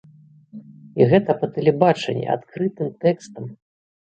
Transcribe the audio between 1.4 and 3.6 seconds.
па тэлебачанні, адкрытым тэкстам!